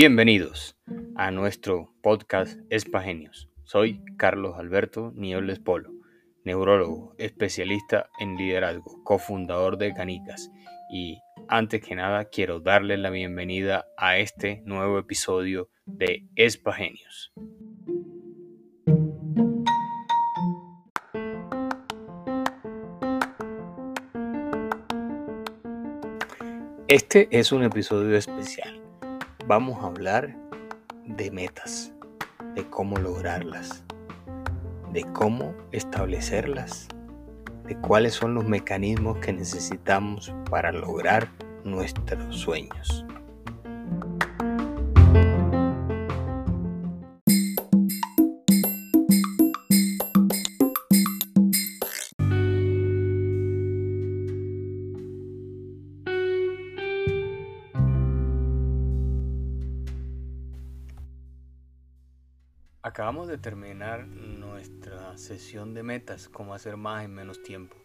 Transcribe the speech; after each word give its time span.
Bienvenidos 0.00 0.76
a 1.16 1.32
nuestro 1.32 1.92
podcast 2.04 2.60
Espagenios. 2.70 3.48
Soy 3.64 4.00
Carlos 4.16 4.54
Alberto 4.56 5.10
Niebles 5.16 5.58
Polo, 5.58 5.90
neurólogo, 6.44 7.16
especialista 7.18 8.08
en 8.20 8.36
liderazgo, 8.36 9.02
cofundador 9.02 9.76
de 9.76 9.92
Canicas 9.94 10.52
y 10.88 11.18
antes 11.48 11.82
que 11.82 11.96
nada 11.96 12.26
quiero 12.26 12.60
darle 12.60 12.96
la 12.96 13.10
bienvenida 13.10 13.86
a 13.96 14.18
este 14.18 14.62
nuevo 14.64 15.00
episodio 15.00 15.68
de 15.84 16.28
Espagenios. 16.36 17.32
Este 26.86 27.26
es 27.32 27.50
un 27.50 27.64
episodio 27.64 28.16
especial. 28.16 28.77
Vamos 29.48 29.82
a 29.82 29.86
hablar 29.86 30.36
de 31.06 31.30
metas, 31.30 31.94
de 32.54 32.68
cómo 32.68 32.98
lograrlas, 32.98 33.82
de 34.92 35.04
cómo 35.14 35.54
establecerlas, 35.72 36.86
de 37.64 37.74
cuáles 37.78 38.12
son 38.12 38.34
los 38.34 38.44
mecanismos 38.44 39.16
que 39.20 39.32
necesitamos 39.32 40.34
para 40.50 40.70
lograr 40.70 41.30
nuestros 41.64 42.36
sueños. 42.36 43.06
Acabamos 62.88 63.28
de 63.28 63.36
terminar 63.36 64.08
nuestra 64.08 65.18
sesión 65.18 65.74
de 65.74 65.82
metas, 65.82 66.30
cómo 66.30 66.54
hacer 66.54 66.78
más 66.78 67.04
en 67.04 67.12
menos 67.12 67.42
tiempo, 67.42 67.76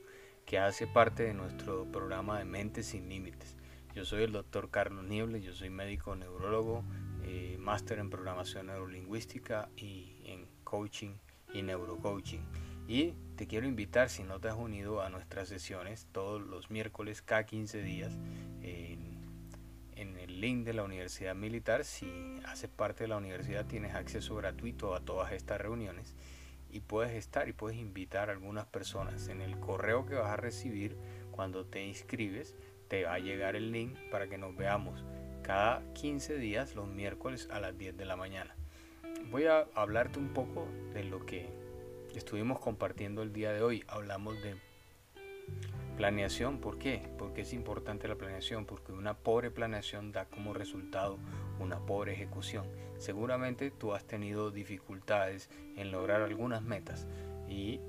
que 0.46 0.60
hace 0.60 0.88
parte 0.88 1.24
de 1.24 1.34
nuestro 1.34 1.84
programa 1.92 2.40
de 2.40 2.46
Mentes 2.46 2.86
sin 2.86 3.10
Límites. 3.10 3.58
Yo 3.94 4.06
soy 4.06 4.24
el 4.24 4.32
doctor 4.32 4.70
Carlos 4.72 5.04
Nieble, 5.04 5.42
yo 5.42 5.52
soy 5.52 5.70
médico 5.70 6.16
neurólogo, 6.16 6.86
eh, 7.22 7.58
máster 7.60 8.00
en 8.00 8.10
programación 8.10 8.68
neurolingüística 8.68 9.68
y 9.76 10.22
en 10.24 10.48
coaching 10.64 11.18
y 11.54 11.64
neurocoaching. 11.64 12.48
Y 12.88 13.12
te 13.36 13.46
quiero 13.46 13.68
invitar, 13.68 14.10
si 14.10 14.24
no 14.24 14.40
te 14.40 14.48
has 14.48 14.56
unido 14.56 15.02
a 15.02 15.10
nuestras 15.10 15.50
sesiones 15.50 16.08
todos 16.14 16.42
los 16.42 16.72
miércoles 16.72 17.22
cada 17.22 17.46
15 17.46 17.84
días, 17.84 18.18
en 18.62 19.13
en 20.04 20.18
el 20.18 20.42
link 20.42 20.66
de 20.66 20.74
la 20.74 20.84
Universidad 20.84 21.34
Militar. 21.34 21.84
Si 21.86 22.40
haces 22.46 22.70
parte 22.70 23.06
de 23.06 23.08
la 23.08 23.18
universidad 23.18 23.66
tienes 23.66 23.96
acceso 23.96 24.36
gratuito 24.36 24.94
a 24.94 25.00
todas 25.00 25.32
estas 25.32 25.60
reuniones 25.60 26.14
y 26.70 26.82
puedes 26.82 27.14
estar 27.14 27.48
y 27.48 27.54
puedes 27.54 27.78
invitar 27.78 28.30
a 28.30 28.34
algunas 28.34 28.66
personas. 28.66 29.28
En 29.30 29.42
el 29.42 29.60
correo 29.60 30.06
que 30.06 30.16
vas 30.16 30.30
a 30.30 30.38
recibir 30.38 30.98
cuando 31.32 31.66
te 31.66 31.84
inscribes 31.86 32.56
te 32.90 33.06
va 33.06 33.14
a 33.14 33.20
llegar 33.20 33.56
el 33.56 33.72
link 33.72 33.98
para 34.12 34.28
que 34.28 34.38
nos 34.38 34.56
veamos 34.56 35.04
cada 35.42 35.82
15 35.94 36.38
días 36.38 36.76
los 36.76 36.88
miércoles 36.88 37.48
a 37.52 37.60
las 37.60 37.78
10 37.78 37.98
de 37.98 38.06
la 38.06 38.16
mañana. 38.16 38.56
Voy 39.32 39.46
a 39.46 39.68
hablarte 39.74 40.20
un 40.20 40.34
poco 40.34 40.68
de 40.94 41.06
lo 41.06 41.26
que 41.26 41.50
estuvimos 42.14 42.60
compartiendo 42.60 43.24
el 43.24 43.34
día 43.34 43.52
de 43.54 43.62
hoy. 43.62 43.84
Hablamos 43.88 44.36
de 44.44 44.56
Planeación, 45.98 46.60
¿por 46.60 46.80
qué? 46.80 47.08
Porque 47.20 47.42
es 47.42 47.54
importante 47.54 48.08
la 48.08 48.16
planeación, 48.16 48.66
porque 48.66 48.92
una 48.92 49.16
pobre 49.16 49.52
planeación 49.52 50.12
da 50.12 50.26
como 50.26 50.54
resultado 50.54 51.20
una 51.60 51.86
pobre 51.86 52.14
ejecución. 52.14 52.66
Seguramente 52.98 53.70
tú 53.70 53.94
has 53.94 54.06
tenido 54.06 54.50
dificultades 54.50 55.50
en 55.76 55.92
lograr 55.92 56.22
algunas 56.22 56.64
metas 56.64 57.08
y 57.48 57.80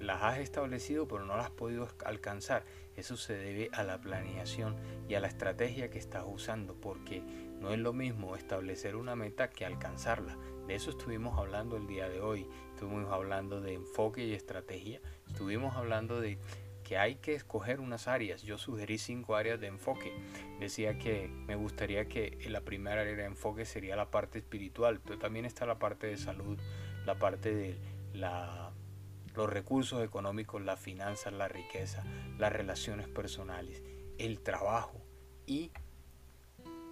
las 0.00 0.22
has 0.22 0.38
establecido 0.38 1.08
pero 1.08 1.24
no 1.24 1.36
las 1.36 1.46
has 1.46 1.50
podido 1.50 1.88
alcanzar. 2.04 2.64
Eso 2.96 3.16
se 3.16 3.34
debe 3.34 3.70
a 3.72 3.82
la 3.82 4.00
planeación 4.00 4.76
y 5.08 5.14
a 5.14 5.20
la 5.20 5.28
estrategia 5.28 5.90
que 5.90 5.98
estás 5.98 6.24
usando, 6.26 6.74
porque 6.74 7.22
no 7.60 7.70
es 7.70 7.78
lo 7.78 7.92
mismo 7.92 8.36
establecer 8.36 8.94
una 8.94 9.16
meta 9.16 9.50
que 9.50 9.64
alcanzarla. 9.66 10.36
De 10.66 10.74
eso 10.74 10.90
estuvimos 10.90 11.38
hablando 11.38 11.76
el 11.76 11.86
día 11.86 12.08
de 12.08 12.20
hoy. 12.20 12.46
Estuvimos 12.74 13.12
hablando 13.12 13.60
de 13.60 13.74
enfoque 13.74 14.24
y 14.24 14.34
estrategia. 14.34 15.00
Estuvimos 15.26 15.74
hablando 15.76 16.20
de 16.20 16.38
que 16.88 16.96
hay 16.96 17.16
que 17.16 17.34
escoger 17.34 17.80
unas 17.80 18.08
áreas. 18.08 18.40
Yo 18.40 18.56
sugerí 18.56 18.96
cinco 18.96 19.36
áreas 19.36 19.60
de 19.60 19.66
enfoque. 19.66 20.10
Decía 20.58 20.98
que 20.98 21.28
me 21.28 21.54
gustaría 21.54 22.06
que 22.06 22.38
la 22.48 22.62
primera 22.62 23.02
área 23.02 23.14
de 23.14 23.24
enfoque 23.24 23.66
sería 23.66 23.94
la 23.94 24.10
parte 24.10 24.38
espiritual, 24.38 24.98
pero 25.04 25.18
también 25.18 25.44
está 25.44 25.66
la 25.66 25.78
parte 25.78 26.06
de 26.06 26.16
salud, 26.16 26.58
la 27.04 27.18
parte 27.18 27.54
de 27.54 27.78
los 29.34 29.50
recursos 29.50 30.02
económicos, 30.02 30.62
las 30.62 30.80
finanzas, 30.80 31.34
la 31.34 31.46
riqueza, 31.46 32.04
las 32.38 32.54
relaciones 32.54 33.06
personales, 33.06 33.82
el 34.16 34.40
trabajo 34.40 34.98
y 35.46 35.70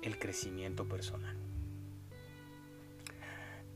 el 0.03 0.19
crecimiento 0.19 0.87
personal. 0.87 1.39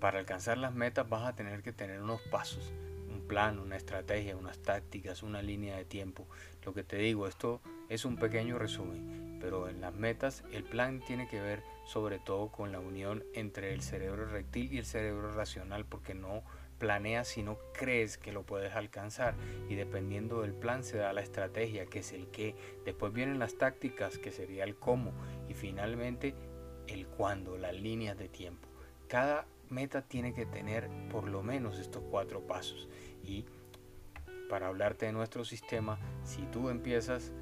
Para 0.00 0.18
alcanzar 0.18 0.58
las 0.58 0.74
metas 0.74 1.08
vas 1.08 1.26
a 1.26 1.34
tener 1.34 1.62
que 1.62 1.72
tener 1.72 2.02
unos 2.02 2.20
pasos 2.30 2.70
plan, 3.30 3.60
una 3.60 3.76
estrategia, 3.76 4.36
unas 4.36 4.58
tácticas, 4.58 5.22
una 5.22 5.40
línea 5.40 5.76
de 5.76 5.84
tiempo. 5.84 6.26
Lo 6.64 6.74
que 6.74 6.82
te 6.82 6.96
digo, 6.96 7.28
esto 7.28 7.60
es 7.88 8.04
un 8.04 8.16
pequeño 8.16 8.58
resumen, 8.58 9.38
pero 9.40 9.68
en 9.68 9.80
las 9.80 9.94
metas 9.94 10.42
el 10.50 10.64
plan 10.64 11.00
tiene 11.06 11.28
que 11.28 11.40
ver 11.40 11.62
sobre 11.86 12.18
todo 12.18 12.48
con 12.48 12.72
la 12.72 12.80
unión 12.80 13.22
entre 13.32 13.72
el 13.72 13.82
cerebro 13.82 14.26
rectil 14.26 14.72
y 14.72 14.78
el 14.78 14.84
cerebro 14.84 15.32
racional, 15.32 15.84
porque 15.84 16.12
no 16.12 16.42
planeas 16.80 17.28
si 17.28 17.44
no 17.44 17.56
crees 17.72 18.18
que 18.18 18.32
lo 18.32 18.42
puedes 18.42 18.74
alcanzar 18.74 19.34
y 19.68 19.76
dependiendo 19.76 20.42
del 20.42 20.52
plan 20.52 20.82
se 20.82 20.96
da 20.96 21.12
la 21.12 21.20
estrategia 21.20 21.86
que 21.86 22.00
es 22.00 22.12
el 22.12 22.26
qué 22.32 22.56
después 22.84 23.12
vienen 23.12 23.38
las 23.38 23.58
tácticas 23.58 24.18
que 24.18 24.32
sería 24.32 24.64
el 24.64 24.74
cómo 24.74 25.12
y 25.46 25.52
finalmente 25.52 26.34
el 26.88 27.06
cuándo 27.06 27.58
las 27.58 27.74
líneas 27.74 28.16
de 28.16 28.30
tiempo 28.30 28.66
cada 29.08 29.44
meta 29.70 30.02
tiene 30.02 30.34
que 30.34 30.46
tener 30.46 30.88
por 31.10 31.28
lo 31.28 31.42
menos 31.42 31.78
estos 31.78 32.02
cuatro 32.10 32.46
pasos. 32.46 32.88
Y 33.22 33.46
para 34.48 34.68
hablarte 34.68 35.06
de 35.06 35.12
nuestro 35.12 35.44
sistema, 35.44 35.98
si 36.24 36.42
tú 36.46 36.68
empiezas 36.68 37.32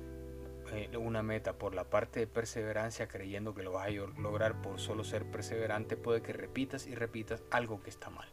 eh, 0.73 0.97
una 0.97 1.23
meta 1.23 1.55
por 1.55 1.75
la 1.75 1.85
parte 1.85 2.21
de 2.21 2.27
perseverancia 2.27 3.09
creyendo 3.09 3.55
que 3.55 3.63
lo 3.63 3.73
vas 3.73 3.89
a 3.89 3.91
lograr 3.91 4.61
por 4.61 4.79
solo 4.79 5.05
ser 5.05 5.25
perseverante, 5.31 5.97
puede 5.97 6.23
que 6.23 6.33
repitas 6.33 6.87
y 6.87 6.95
repitas 6.95 7.43
algo 7.51 7.83
que 7.83 7.91
está 7.91 8.11
mal 8.11 8.29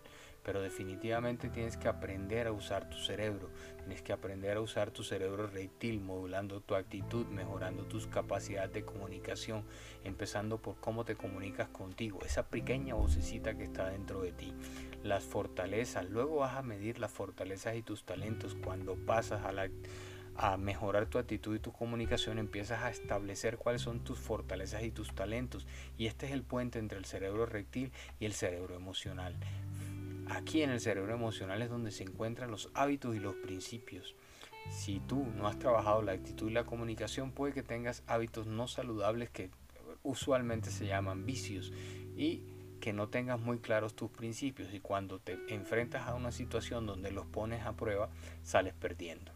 pero 0.45 0.61
definitivamente 0.61 1.49
tienes 1.49 1.75
que 1.75 1.87
aprender 1.87 2.45
a 2.45 2.51
usar 2.51 2.87
tu 2.87 2.97
cerebro, 2.99 3.49
tienes 3.77 4.03
que 4.03 4.13
aprender 4.13 4.55
a 4.57 4.61
usar 4.61 4.91
tu 4.91 5.03
cerebro 5.03 5.47
reptil, 5.47 5.99
modulando 5.99 6.61
tu 6.61 6.75
actitud, 6.75 7.25
mejorando 7.25 7.85
tus 7.85 8.05
capacidades 8.05 8.71
de 8.71 8.85
comunicación, 8.85 9.65
empezando 10.03 10.61
por 10.61 10.79
cómo 10.79 11.03
te 11.03 11.15
comunicas 11.15 11.67
contigo, 11.69 12.19
esa 12.23 12.43
pequeña 12.43 12.93
vocecita 12.93 13.57
que 13.57 13.63
está 13.63 13.89
dentro 13.89 14.21
de 14.21 14.33
ti, 14.33 14.53
las 15.03 15.23
fortalezas, 15.23 16.07
luego 16.09 16.37
vas 16.37 16.55
a 16.55 16.61
medir 16.61 16.99
las 16.99 17.11
fortalezas 17.11 17.75
y 17.75 17.81
tus 17.81 18.05
talentos 18.05 18.55
cuando 18.63 18.95
pasas 18.95 19.43
a 19.43 19.51
a 20.37 20.57
mejorar 20.57 21.05
tu 21.05 21.17
actitud 21.17 21.55
y 21.55 21.59
tu 21.59 21.71
comunicación, 21.71 22.39
empiezas 22.39 22.83
a 22.83 22.89
establecer 22.89 23.57
cuáles 23.57 23.81
son 23.81 24.03
tus 24.03 24.19
fortalezas 24.19 24.83
y 24.83 24.91
tus 24.91 25.13
talentos. 25.15 25.65
Y 25.97 26.07
este 26.07 26.25
es 26.25 26.33
el 26.33 26.43
puente 26.43 26.77
entre 26.79 26.97
el 26.97 27.05
cerebro 27.05 27.45
reptil 27.45 27.91
y 28.19 28.25
el 28.25 28.33
cerebro 28.33 28.75
emocional. 28.75 29.35
Aquí 30.27 30.61
en 30.63 30.71
el 30.71 30.79
cerebro 30.79 31.13
emocional 31.13 31.61
es 31.61 31.69
donde 31.69 31.91
se 31.91 32.03
encuentran 32.03 32.51
los 32.51 32.71
hábitos 32.73 33.15
y 33.15 33.19
los 33.19 33.35
principios. 33.35 34.15
Si 34.69 34.99
tú 34.99 35.25
no 35.35 35.47
has 35.47 35.59
trabajado 35.59 36.01
la 36.01 36.13
actitud 36.13 36.49
y 36.49 36.53
la 36.53 36.65
comunicación, 36.65 37.31
puede 37.31 37.53
que 37.53 37.63
tengas 37.63 38.03
hábitos 38.07 38.47
no 38.47 38.67
saludables 38.67 39.29
que 39.29 39.51
usualmente 40.01 40.71
se 40.71 40.87
llaman 40.87 41.25
vicios 41.25 41.71
y 42.15 42.43
que 42.79 42.93
no 42.93 43.09
tengas 43.09 43.39
muy 43.39 43.59
claros 43.59 43.95
tus 43.95 44.11
principios 44.11 44.73
y 44.73 44.79
cuando 44.79 45.19
te 45.19 45.39
enfrentas 45.49 46.07
a 46.07 46.15
una 46.15 46.31
situación 46.31 46.85
donde 46.85 47.11
los 47.11 47.25
pones 47.25 47.65
a 47.65 47.73
prueba, 47.73 48.09
sales 48.43 48.73
perdiendo. 48.73 49.31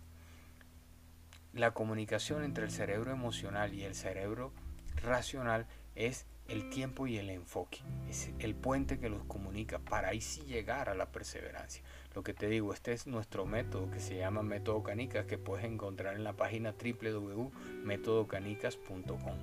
La 1.53 1.71
comunicación 1.71 2.43
entre 2.43 2.65
el 2.65 2.71
cerebro 2.71 3.11
emocional 3.11 3.73
y 3.73 3.83
el 3.83 3.95
cerebro 3.95 4.51
racional 5.01 5.65
es 5.95 6.27
el 6.49 6.69
tiempo 6.69 7.07
y 7.07 7.17
el 7.17 7.29
enfoque. 7.29 7.79
Es 8.09 8.29
el 8.39 8.55
puente 8.55 8.99
que 8.99 9.07
los 9.09 9.23
comunica 9.25 9.79
para 9.79 10.09
ahí 10.09 10.19
sí 10.21 10.41
llegar 10.41 10.89
a 10.89 10.95
la 10.95 11.11
perseverancia. 11.11 11.83
Lo 12.15 12.23
que 12.23 12.33
te 12.33 12.47
digo, 12.47 12.73
este 12.73 12.93
es 12.93 13.05
nuestro 13.07 13.45
método 13.45 13.91
que 13.91 13.99
se 13.99 14.17
llama 14.17 14.41
Método 14.41 14.81
Canicas 14.83 15.25
que 15.25 15.37
puedes 15.37 15.65
encontrar 15.65 16.15
en 16.15 16.23
la 16.23 16.33
página 16.33 16.73
www.métodocanicas.com. 16.73 19.37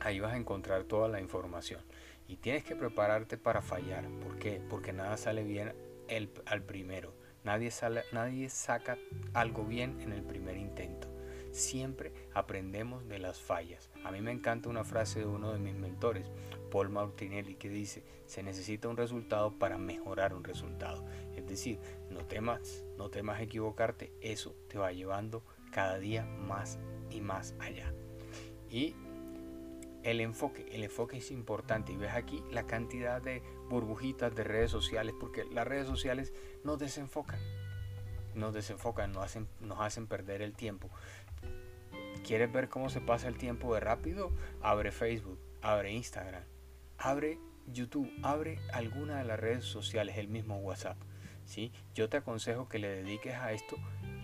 Ahí 0.00 0.20
vas 0.20 0.34
a 0.34 0.36
encontrar 0.36 0.84
toda 0.84 1.08
la 1.08 1.20
información. 1.20 1.80
Y 2.28 2.36
tienes 2.36 2.62
que 2.64 2.76
prepararte 2.76 3.38
para 3.38 3.62
fallar. 3.62 4.04
¿Por 4.22 4.38
qué? 4.38 4.60
Porque 4.68 4.92
nada 4.92 5.16
sale 5.16 5.42
bien 5.42 5.72
el, 6.08 6.30
al 6.46 6.62
primero. 6.62 7.14
Nadie, 7.44 7.70
sale, 7.70 8.02
nadie 8.12 8.48
saca 8.48 8.98
algo 9.32 9.64
bien 9.64 10.00
en 10.00 10.12
el 10.12 10.22
primer 10.22 10.56
intento 10.56 11.15
siempre 11.56 12.12
aprendemos 12.34 13.08
de 13.08 13.18
las 13.18 13.40
fallas. 13.40 13.90
A 14.04 14.10
mí 14.10 14.20
me 14.20 14.32
encanta 14.32 14.68
una 14.68 14.84
frase 14.84 15.20
de 15.20 15.26
uno 15.26 15.52
de 15.52 15.58
mis 15.58 15.74
mentores, 15.74 16.30
Paul 16.70 16.90
Martinelli, 16.90 17.54
que 17.54 17.68
dice, 17.68 18.04
se 18.26 18.42
necesita 18.42 18.88
un 18.88 18.96
resultado 18.96 19.58
para 19.58 19.78
mejorar 19.78 20.34
un 20.34 20.44
resultado. 20.44 21.04
Es 21.34 21.46
decir, 21.46 21.78
no 22.10 22.24
temas, 22.26 22.84
no 22.96 23.08
temas 23.08 23.40
equivocarte, 23.40 24.12
eso 24.20 24.54
te 24.68 24.78
va 24.78 24.92
llevando 24.92 25.42
cada 25.70 25.98
día 25.98 26.24
más 26.24 26.78
y 27.10 27.20
más 27.20 27.54
allá. 27.58 27.92
Y 28.70 28.94
el 30.02 30.20
enfoque, 30.20 30.66
el 30.70 30.84
enfoque 30.84 31.16
es 31.16 31.30
importante 31.30 31.92
y 31.92 31.96
ves 31.96 32.14
aquí 32.14 32.42
la 32.50 32.66
cantidad 32.66 33.20
de 33.20 33.42
burbujitas 33.68 34.34
de 34.34 34.44
redes 34.44 34.70
sociales, 34.70 35.14
porque 35.18 35.44
las 35.46 35.66
redes 35.66 35.86
sociales 35.86 36.32
nos 36.62 36.78
desenfocan, 36.78 37.40
nos 38.34 38.54
desenfocan, 38.54 39.12
nos 39.12 39.24
hacen, 39.24 39.48
nos 39.60 39.80
hacen 39.80 40.06
perder 40.06 40.42
el 40.42 40.54
tiempo. 40.54 40.90
¿Quieres 42.26 42.50
ver 42.50 42.68
cómo 42.68 42.90
se 42.90 43.00
pasa 43.00 43.28
el 43.28 43.38
tiempo 43.38 43.72
de 43.72 43.78
rápido? 43.78 44.32
Abre 44.60 44.90
Facebook, 44.90 45.38
abre 45.62 45.92
Instagram, 45.92 46.42
abre 46.98 47.38
YouTube, 47.68 48.10
abre 48.24 48.58
alguna 48.72 49.18
de 49.18 49.24
las 49.24 49.38
redes 49.38 49.64
sociales, 49.64 50.18
el 50.18 50.26
mismo 50.26 50.58
WhatsApp. 50.58 50.96
¿sí? 51.44 51.70
Yo 51.94 52.08
te 52.08 52.16
aconsejo 52.16 52.68
que 52.68 52.80
le 52.80 52.88
dediques 52.88 53.34
a 53.36 53.52
esto 53.52 53.76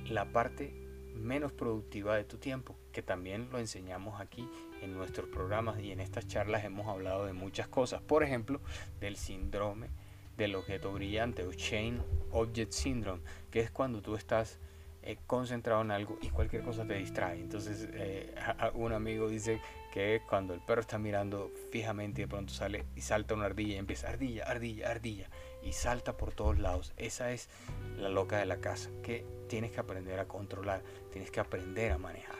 la 0.04 0.32
parte 0.32 0.75
menos 1.14 1.52
productiva 1.52 2.16
de 2.16 2.25
tu 2.25 2.38
tiempo, 2.38 2.76
que 2.90 3.02
también 3.02 3.49
lo 3.52 3.60
enseñamos 3.60 4.20
aquí 4.20 4.48
en 4.81 4.94
nuestros 4.94 5.28
programas 5.28 5.78
y 5.78 5.93
en 5.93 6.00
estas 6.00 6.26
charlas 6.26 6.64
hemos 6.64 6.88
hablado 6.88 7.25
de 7.25 7.34
muchas 7.34 7.69
cosas. 7.69 8.02
Por 8.02 8.25
ejemplo, 8.25 8.60
del 8.98 9.14
síndrome 9.14 9.90
del 10.37 10.56
objeto 10.56 10.93
brillante 10.93 11.44
o 11.46 11.52
Chain 11.52 12.02
Object 12.32 12.72
Syndrome, 12.72 13.22
que 13.52 13.60
es 13.60 13.70
cuando 13.70 14.02
tú 14.02 14.16
estás 14.16 14.58
eh, 15.04 15.19
concentrado 15.26 15.82
en 15.82 15.90
algo 15.90 16.16
y 16.22 16.28
cualquier 16.31 16.62
cosa 16.62 16.87
te 16.87 16.94
distrae. 16.94 17.40
Entonces, 17.40 17.88
eh, 17.93 18.34
un 18.75 18.93
amigo 18.93 19.28
dice 19.28 19.60
que 19.93 20.22
cuando 20.28 20.54
el 20.54 20.60
perro 20.60 20.81
está 20.81 20.96
mirando 20.99 21.50
fijamente 21.70 22.22
de 22.22 22.28
pronto 22.28 22.52
sale 22.52 22.84
y 22.94 23.00
salta 23.00 23.34
una 23.34 23.46
ardilla 23.46 23.75
y 23.75 23.78
empieza 23.78 24.08
ardilla, 24.08 24.44
ardilla, 24.44 24.90
ardilla 24.90 25.28
y 25.62 25.72
salta 25.72 26.16
por 26.16 26.32
todos 26.32 26.58
lados. 26.58 26.93
Esa 26.96 27.32
es 27.32 27.49
la 27.96 28.08
loca 28.08 28.38
de 28.38 28.46
la 28.46 28.58
casa 28.58 28.90
que 29.02 29.26
tienes 29.49 29.72
que 29.72 29.81
aprender 29.81 30.20
a 30.20 30.28
controlar, 30.28 30.82
tienes 31.10 31.31
que 31.31 31.40
aprender 31.40 31.90
a 31.93 31.98
manejar. 31.98 32.38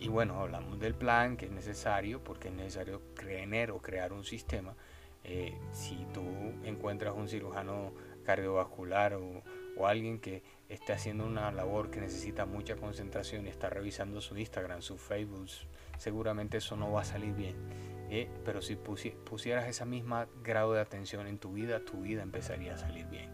Y 0.00 0.08
bueno, 0.08 0.40
hablamos 0.40 0.78
del 0.78 0.94
plan 0.94 1.36
que 1.36 1.46
es 1.46 1.52
necesario 1.52 2.22
porque 2.22 2.48
es 2.48 2.54
necesario 2.54 3.02
crear 3.14 3.70
o 3.70 3.78
crear 3.78 4.12
un 4.12 4.24
sistema. 4.24 4.74
Eh, 5.24 5.56
si 5.72 6.06
tú 6.12 6.22
encuentras 6.64 7.14
un 7.14 7.28
cirujano 7.28 7.92
cardiovascular 8.24 9.14
o, 9.14 9.42
o 9.76 9.86
alguien 9.86 10.18
que 10.20 10.42
esté 10.68 10.92
haciendo 10.92 11.26
una 11.26 11.50
labor 11.50 11.90
que 11.90 12.00
necesita 12.00 12.44
mucha 12.46 12.76
concentración 12.76 13.46
y 13.46 13.48
está 13.48 13.70
revisando 13.70 14.20
su 14.20 14.36
Instagram, 14.36 14.82
su 14.82 14.98
Facebook, 14.98 15.48
seguramente 15.96 16.58
eso 16.58 16.76
no 16.76 16.92
va 16.92 17.02
a 17.02 17.04
salir 17.04 17.34
bien. 17.34 17.56
¿eh? 18.10 18.28
Pero 18.44 18.60
si 18.60 18.76
pusieras 18.76 19.66
ese 19.66 19.84
mismo 19.86 20.24
grado 20.42 20.72
de 20.74 20.80
atención 20.80 21.26
en 21.26 21.38
tu 21.38 21.52
vida, 21.52 21.84
tu 21.84 22.02
vida 22.02 22.22
empezaría 22.22 22.74
a 22.74 22.78
salir 22.78 23.06
bien. 23.06 23.30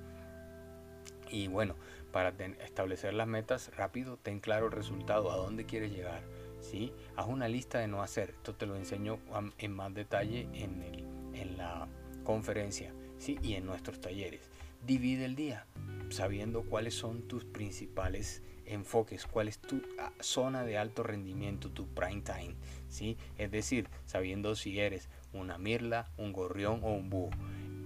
Y 1.30 1.48
bueno, 1.48 1.74
para 2.12 2.28
establecer 2.64 3.14
las 3.14 3.26
metas 3.26 3.74
rápido, 3.76 4.16
ten 4.16 4.38
claro 4.38 4.66
el 4.66 4.72
resultado, 4.72 5.32
a 5.32 5.36
dónde 5.36 5.66
quieres 5.66 5.92
llegar. 5.92 6.22
¿sí? 6.60 6.92
Haz 7.16 7.26
una 7.26 7.48
lista 7.48 7.78
de 7.78 7.88
no 7.88 8.02
hacer. 8.02 8.30
Esto 8.30 8.54
te 8.54 8.66
lo 8.66 8.76
enseño 8.76 9.18
en 9.58 9.72
más 9.72 9.92
detalle 9.92 10.48
en, 10.52 10.82
el, 10.82 11.04
en 11.34 11.56
la 11.56 11.88
conferencia 12.22 12.94
¿sí? 13.18 13.38
y 13.42 13.54
en 13.54 13.66
nuestros 13.66 14.00
talleres. 14.00 14.48
Divide 14.86 15.24
el 15.24 15.34
día 15.34 15.66
sabiendo 16.10 16.62
cuáles 16.62 16.94
son 16.94 17.22
tus 17.28 17.44
principales 17.44 18.42
enfoques, 18.66 19.26
cuál 19.26 19.48
es 19.48 19.58
tu 19.58 19.82
ah, 19.98 20.12
zona 20.20 20.64
de 20.64 20.78
alto 20.78 21.02
rendimiento, 21.02 21.70
tu 21.70 21.86
prime 21.88 22.22
time, 22.22 22.56
¿sí? 22.88 23.16
Es 23.36 23.50
decir, 23.50 23.88
sabiendo 24.06 24.54
si 24.56 24.78
eres 24.80 25.08
una 25.32 25.58
mirla, 25.58 26.10
un 26.16 26.32
gorrión 26.32 26.80
o 26.82 26.92
un 26.92 27.10
búho. 27.10 27.30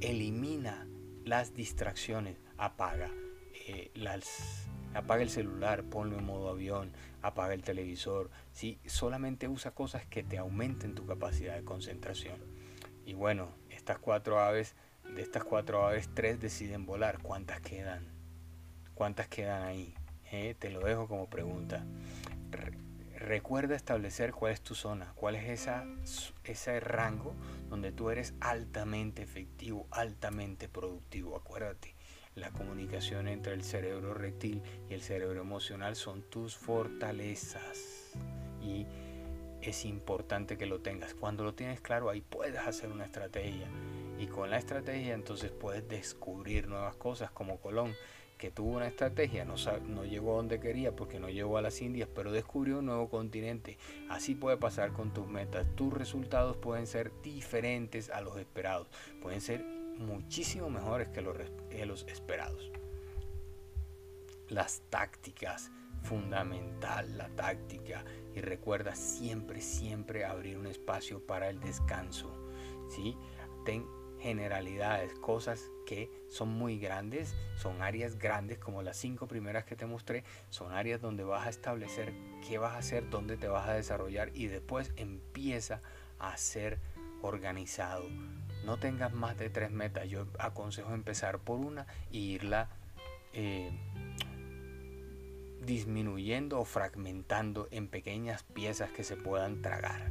Elimina 0.00 0.86
las 1.24 1.54
distracciones, 1.54 2.36
apaga 2.56 3.10
eh, 3.66 3.90
las 3.94 4.68
apaga 4.94 5.22
el 5.22 5.30
celular, 5.30 5.84
ponlo 5.84 6.18
en 6.18 6.24
modo 6.24 6.48
avión, 6.48 6.92
apaga 7.22 7.54
el 7.54 7.62
televisor, 7.62 8.30
¿sí? 8.52 8.78
solamente 8.86 9.48
usa 9.48 9.72
cosas 9.72 10.06
que 10.06 10.22
te 10.22 10.38
aumenten 10.38 10.94
tu 10.94 11.06
capacidad 11.06 11.54
de 11.54 11.64
concentración. 11.64 12.38
Y 13.04 13.14
bueno, 13.14 13.50
estas 13.70 13.98
cuatro 13.98 14.40
aves 14.40 14.74
de 15.14 15.22
estas 15.22 15.44
cuatro 15.44 15.87
aves, 15.87 16.08
tres 16.14 16.40
deciden 16.40 16.87
volar. 16.87 17.19
¿Cuántas 17.22 17.60
quedan? 17.60 18.06
¿Cuántas 18.94 19.28
quedan 19.28 19.62
ahí? 19.62 19.94
Eh, 20.31 20.55
te 20.58 20.70
lo 20.70 20.81
dejo 20.81 21.08
como 21.08 21.28
pregunta. 21.28 21.84
recuerda 23.16 23.75
establecer 23.75 24.32
cuál 24.32 24.52
es 24.52 24.60
tu 24.60 24.75
zona, 24.75 25.12
cuál 25.16 25.34
es 25.34 25.49
esa, 25.49 25.84
ese 26.44 26.81
rango 26.81 27.34
donde 27.69 27.90
tú 27.90 28.10
eres 28.10 28.34
altamente 28.40 29.22
efectivo, 29.22 29.87
altamente 29.90 30.69
productivo. 30.69 31.37
Acuérdate, 31.37 31.94
la 32.37 32.50
comunicación 32.50 33.26
entre 33.26 33.54
el 33.54 33.64
cerebro 33.64 34.14
rectil 34.14 34.62
y 34.88 34.94
el 34.94 35.02
cerebro 35.02 35.40
emocional 35.40 35.96
son 35.96 36.22
tus 36.22 36.56
fortalezas. 36.56 38.12
Y 38.62 38.87
es 39.62 39.84
importante 39.84 40.56
que 40.56 40.66
lo 40.66 40.81
tengas. 40.81 41.14
Cuando 41.14 41.43
lo 41.43 41.54
tienes 41.54 41.81
claro, 41.81 42.11
ahí 42.11 42.20
puedes 42.20 42.61
hacer 42.61 42.90
una 42.90 43.04
estrategia 43.04 43.66
y 44.18 44.26
con 44.26 44.50
la 44.50 44.58
estrategia 44.58 45.14
entonces 45.14 45.50
puedes 45.50 45.88
descubrir 45.88 46.68
nuevas 46.68 46.96
cosas 46.96 47.30
como 47.30 47.58
Colón, 47.58 47.94
que 48.36 48.50
tuvo 48.50 48.76
una 48.76 48.86
estrategia, 48.86 49.44
no, 49.44 49.54
no 49.86 50.04
llegó 50.04 50.32
a 50.32 50.36
donde 50.36 50.60
quería 50.60 50.94
porque 50.94 51.18
no 51.18 51.28
llegó 51.28 51.58
a 51.58 51.62
las 51.62 51.82
Indias, 51.82 52.08
pero 52.14 52.30
descubrió 52.30 52.78
un 52.78 52.86
nuevo 52.86 53.08
continente. 53.08 53.78
Así 54.08 54.34
puede 54.34 54.56
pasar 54.56 54.92
con 54.92 55.12
tus 55.12 55.26
metas. 55.26 55.66
Tus 55.74 55.92
resultados 55.92 56.56
pueden 56.56 56.86
ser 56.86 57.12
diferentes 57.20 58.10
a 58.10 58.20
los 58.20 58.36
esperados, 58.38 58.86
pueden 59.20 59.40
ser 59.40 59.64
muchísimo 59.98 60.70
mejores 60.70 61.08
que 61.08 61.20
los, 61.20 61.36
que 61.68 61.84
los 61.84 62.06
esperados. 62.06 62.70
Las 64.48 64.82
tácticas, 64.88 65.72
fundamental 66.02 67.18
la 67.18 67.28
táctica 67.30 68.04
y 68.34 68.40
recuerda 68.40 68.94
siempre, 68.94 69.60
siempre 69.60 70.24
abrir 70.24 70.56
un 70.58 70.66
espacio 70.66 71.20
para 71.26 71.50
el 71.50 71.58
descanso. 71.60 72.32
¿sí? 72.88 73.16
Ten 73.64 73.84
generalidades, 74.20 75.14
cosas 75.14 75.70
que 75.86 76.10
son 76.28 76.48
muy 76.50 76.78
grandes, 76.78 77.34
son 77.56 77.82
áreas 77.82 78.18
grandes 78.18 78.58
como 78.58 78.82
las 78.82 78.96
cinco 78.96 79.26
primeras 79.26 79.64
que 79.64 79.76
te 79.76 79.86
mostré, 79.86 80.24
son 80.50 80.72
áreas 80.72 81.00
donde 81.00 81.24
vas 81.24 81.46
a 81.46 81.50
establecer 81.50 82.12
qué 82.46 82.58
vas 82.58 82.74
a 82.74 82.78
hacer, 82.78 83.08
dónde 83.10 83.36
te 83.36 83.48
vas 83.48 83.68
a 83.68 83.74
desarrollar 83.74 84.30
y 84.34 84.46
después 84.48 84.92
empieza 84.96 85.80
a 86.18 86.37
ser 86.37 86.78
organizado. 87.22 88.04
No 88.64 88.78
tengas 88.78 89.12
más 89.12 89.38
de 89.38 89.50
tres 89.50 89.70
metas, 89.70 90.08
yo 90.08 90.26
aconsejo 90.38 90.92
empezar 90.92 91.38
por 91.38 91.58
una 91.58 91.87
y 92.10 92.32
irla 92.32 92.68
eh, 93.32 93.70
disminuyendo 95.64 96.58
o 96.58 96.64
fragmentando 96.64 97.68
en 97.70 97.88
pequeñas 97.88 98.42
piezas 98.42 98.90
que 98.90 99.04
se 99.04 99.16
puedan 99.16 99.62
tragar. 99.62 100.10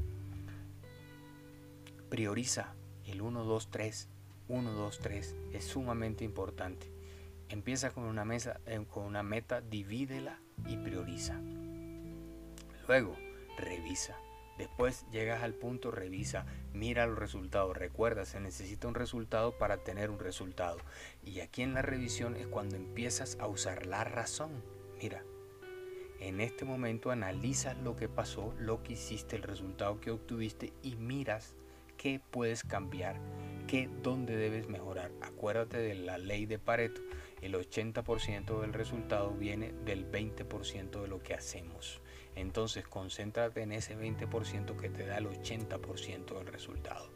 Prioriza, 2.10 2.74
el 3.08 3.22
1, 3.22 3.44
2, 3.44 3.72
3, 3.72 4.10
1, 4.50 4.72
2, 4.72 5.00
3 5.00 5.36
es 5.54 5.64
sumamente 5.66 6.24
importante. 6.24 6.92
Empieza 7.50 7.92
con 7.92 8.04
una, 8.04 8.26
mesa, 8.26 8.60
eh, 8.66 8.84
con 8.90 9.06
una 9.06 9.24
meta, 9.24 9.62
divídela 9.62 10.40
y 10.68 10.78
prioriza. 10.78 11.40
Luego, 12.88 13.16
revisa. 13.58 14.18
Después 14.58 15.06
llegas 15.12 15.44
al 15.44 15.54
punto, 15.54 15.92
revisa, 15.92 16.46
mira 16.74 17.06
los 17.06 17.18
resultados. 17.18 17.78
Recuerda, 17.78 18.26
se 18.26 18.40
necesita 18.40 18.88
un 18.88 18.96
resultado 18.96 19.58
para 19.58 19.78
tener 19.78 20.10
un 20.10 20.20
resultado. 20.20 20.78
Y 21.24 21.42
aquí 21.42 21.62
en 21.62 21.74
la 21.74 21.84
revisión 21.84 22.36
es 22.36 22.48
cuando 22.48 22.76
empiezas 22.76 23.38
a 23.40 23.48
usar 23.48 23.86
la 23.86 24.04
razón. 24.04 24.64
Mira, 25.02 25.24
en 26.20 26.42
este 26.42 26.66
momento 26.66 27.12
analizas 27.12 27.78
lo 27.78 27.96
que 27.96 28.10
pasó, 28.10 28.54
lo 28.58 28.82
que 28.82 28.94
hiciste, 28.94 29.36
el 29.36 29.44
resultado 29.44 30.02
que 30.02 30.10
obtuviste 30.10 30.74
y 30.82 30.96
miras 30.96 31.54
qué 32.08 32.22
puedes 32.32 32.64
cambiar, 32.64 33.18
qué, 33.68 33.90
dónde 34.02 34.38
debes 34.38 34.70
mejorar. 34.70 35.12
Acuérdate 35.20 35.78
de 35.80 35.94
la 35.94 36.18
ley 36.18 36.46
de 36.46 36.58
Pareto. 36.58 37.02
El 37.42 37.54
80% 37.56 38.62
del 38.62 38.72
resultado 38.72 39.32
viene 39.32 39.74
del 39.84 40.10
20% 40.10 41.02
de 41.02 41.08
lo 41.10 41.22
que 41.22 41.34
hacemos. 41.34 42.00
Entonces 42.38 42.88
concéntrate 42.88 43.62
en 43.62 43.74
ese 43.74 43.98
20% 43.98 44.78
que 44.78 44.90
te 44.90 45.06
da 45.06 45.18
el 45.18 45.28
80% 45.28 46.38
del 46.38 46.48
resultado. 46.48 47.10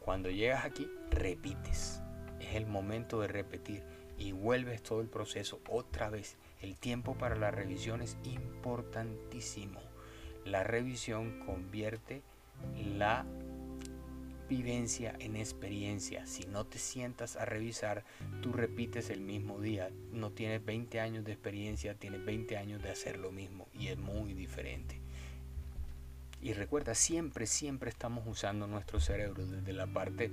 Cuando 0.00 0.28
llegas 0.28 0.66
aquí, 0.66 0.86
repites. 1.10 2.02
Es 2.40 2.56
el 2.56 2.66
momento 2.66 3.22
de 3.22 3.28
repetir 3.28 3.84
y 4.18 4.32
vuelves 4.32 4.82
todo 4.82 5.00
el 5.00 5.08
proceso 5.08 5.62
otra 5.70 6.10
vez. 6.10 6.36
El 6.60 6.76
tiempo 6.76 7.16
para 7.16 7.36
la 7.36 7.50
revisión 7.50 8.02
es 8.02 8.18
importantísimo. 8.24 9.80
La 10.44 10.62
revisión 10.62 11.40
convierte 11.46 12.20
la 12.76 13.24
vivencia 14.48 15.14
en 15.18 15.36
experiencia. 15.36 16.26
Si 16.26 16.46
no 16.46 16.64
te 16.64 16.78
sientas 16.78 17.36
a 17.36 17.44
revisar, 17.44 18.04
tú 18.42 18.52
repites 18.52 19.10
el 19.10 19.20
mismo 19.20 19.60
día. 19.60 19.90
No 20.12 20.30
tienes 20.30 20.64
20 20.64 21.00
años 21.00 21.24
de 21.24 21.32
experiencia, 21.32 21.94
tienes 21.94 22.24
20 22.24 22.56
años 22.56 22.82
de 22.82 22.90
hacer 22.90 23.18
lo 23.18 23.30
mismo 23.30 23.68
y 23.74 23.88
es 23.88 23.98
muy 23.98 24.32
diferente. 24.32 25.00
Y 26.40 26.52
recuerda, 26.52 26.94
siempre, 26.94 27.46
siempre 27.46 27.90
estamos 27.90 28.24
usando 28.26 28.66
nuestro 28.66 29.00
cerebro 29.00 29.44
desde 29.44 29.72
la 29.72 29.86
parte 29.86 30.30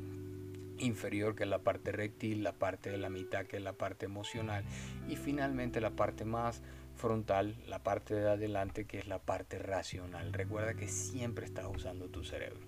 inferior 0.77 1.36
que 1.36 1.43
es 1.43 1.50
la 1.50 1.60
parte 1.60 1.91
rectil, 1.91 2.43
la 2.43 2.53
parte 2.53 2.89
de 2.91 2.98
la 2.98 3.10
mitad 3.10 3.45
que 3.45 3.57
es 3.57 3.63
la 3.63 3.74
parte 3.74 4.05
emocional 4.05 4.65
y 5.07 5.15
finalmente 5.15 5.79
la 5.81 5.91
parte 5.91 6.25
más 6.25 6.62
frontal, 6.95 7.55
la 7.67 7.79
parte 7.79 8.13
de 8.13 8.29
adelante 8.29 8.86
que 8.86 9.00
es 9.00 9.07
la 9.07 9.19
parte 9.19 9.57
racional. 9.57 10.34
Recuerda 10.34 10.75
que 10.75 10.88
siempre 10.88 11.45
estás 11.45 11.65
usando 11.74 12.07
tu 12.07 12.24
cerebro. 12.24 12.62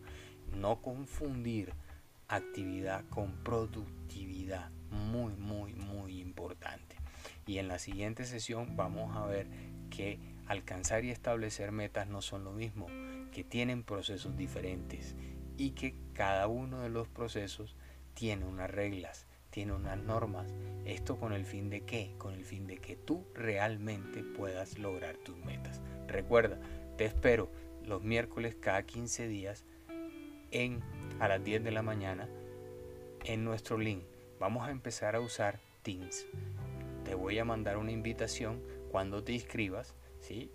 No 0.53 0.81
confundir 0.81 1.73
actividad 2.27 3.03
con 3.09 3.31
productividad. 3.43 4.69
Muy, 4.91 5.33
muy, 5.35 5.73
muy 5.73 6.19
importante. 6.19 6.95
Y 7.45 7.57
en 7.57 7.67
la 7.67 7.79
siguiente 7.79 8.25
sesión 8.25 8.75
vamos 8.75 9.15
a 9.15 9.25
ver 9.25 9.47
que 9.89 10.19
alcanzar 10.47 11.03
y 11.03 11.11
establecer 11.11 11.71
metas 11.71 12.07
no 12.07 12.21
son 12.21 12.43
lo 12.43 12.51
mismo, 12.51 12.87
que 13.31 13.43
tienen 13.43 13.83
procesos 13.83 14.37
diferentes 14.37 15.15
y 15.57 15.71
que 15.71 15.95
cada 16.13 16.47
uno 16.47 16.81
de 16.81 16.89
los 16.89 17.07
procesos 17.07 17.75
tiene 18.13 18.45
unas 18.45 18.69
reglas, 18.69 19.27
tiene 19.49 19.73
unas 19.73 19.97
normas. 19.97 20.53
¿Esto 20.85 21.17
con 21.17 21.33
el 21.33 21.45
fin 21.45 21.69
de 21.69 21.81
qué? 21.81 22.15
Con 22.17 22.33
el 22.33 22.45
fin 22.45 22.67
de 22.67 22.77
que 22.77 22.95
tú 22.95 23.25
realmente 23.33 24.23
puedas 24.23 24.77
lograr 24.77 25.17
tus 25.17 25.37
metas. 25.37 25.81
Recuerda, 26.07 26.59
te 26.97 27.05
espero 27.05 27.51
los 27.83 28.03
miércoles 28.03 28.55
cada 28.59 28.83
15 28.83 29.27
días 29.27 29.65
en 30.51 30.81
a 31.19 31.27
las 31.27 31.43
10 31.43 31.63
de 31.63 31.71
la 31.71 31.81
mañana 31.81 32.29
en 33.23 33.43
nuestro 33.43 33.77
link. 33.77 34.03
Vamos 34.39 34.67
a 34.67 34.71
empezar 34.71 35.15
a 35.15 35.19
usar 35.19 35.59
Teams. 35.81 36.27
Te 37.03 37.15
voy 37.15 37.39
a 37.39 37.45
mandar 37.45 37.77
una 37.77 37.91
invitación 37.91 38.61
cuando 38.91 39.23
te 39.23 39.33
inscribas 39.33 39.95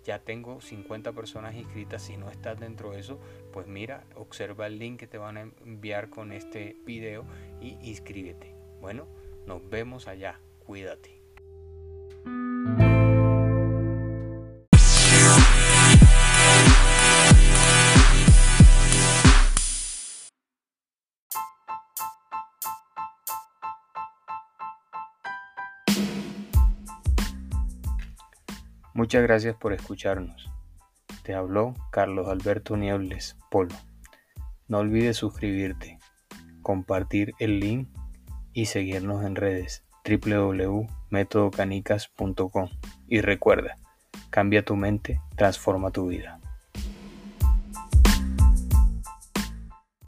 ya 0.03 0.19
tengo 0.19 0.61
50 0.61 1.13
personas 1.13 1.55
inscritas, 1.55 2.03
si 2.03 2.17
no 2.17 2.29
estás 2.29 2.59
dentro 2.59 2.91
de 2.91 2.99
eso, 2.99 3.19
pues 3.51 3.67
mira, 3.67 4.05
observa 4.15 4.67
el 4.67 4.77
link 4.77 4.99
que 4.99 5.07
te 5.07 5.17
van 5.17 5.37
a 5.37 5.41
enviar 5.41 6.09
con 6.09 6.31
este 6.31 6.75
video 6.85 7.25
y 7.61 7.77
inscríbete. 7.81 8.53
Bueno, 8.81 9.07
nos 9.47 9.67
vemos 9.69 10.07
allá, 10.07 10.39
cuídate. 10.65 11.22
Muchas 28.93 29.23
gracias 29.23 29.55
por 29.55 29.73
escucharnos. 29.73 30.51
Te 31.23 31.33
habló 31.33 31.73
Carlos 31.91 32.27
Alberto 32.27 32.77
Niebles 32.77 33.35
Polo. 33.49 33.73
No 34.67 34.77
olvides 34.79 35.17
suscribirte, 35.17 35.97
compartir 36.61 37.33
el 37.39 37.59
link 37.59 37.89
y 38.53 38.65
seguirnos 38.65 39.25
en 39.25 39.35
redes 39.35 39.83
www.metodocanicas.com. 40.05 42.69
Y 43.07 43.21
recuerda, 43.21 43.77
cambia 44.29 44.63
tu 44.63 44.75
mente, 44.75 45.19
transforma 45.35 45.89
tu 45.91 46.05
vida. 46.07 46.39